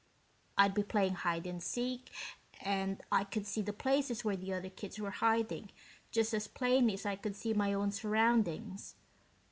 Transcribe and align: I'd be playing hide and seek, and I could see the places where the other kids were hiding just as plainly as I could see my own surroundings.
I'd 0.57 0.73
be 0.73 0.81
playing 0.81 1.13
hide 1.13 1.45
and 1.45 1.61
seek, 1.61 2.09
and 2.59 3.03
I 3.11 3.23
could 3.23 3.45
see 3.45 3.61
the 3.61 3.71
places 3.71 4.25
where 4.25 4.35
the 4.35 4.51
other 4.51 4.71
kids 4.71 4.97
were 4.97 5.11
hiding 5.11 5.69
just 6.09 6.33
as 6.33 6.47
plainly 6.47 6.93
as 6.95 7.05
I 7.05 7.15
could 7.15 7.35
see 7.35 7.53
my 7.53 7.71
own 7.71 7.91
surroundings. 7.91 8.95